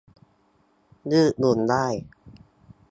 [1.11, 1.87] ยืดหยุ่นได้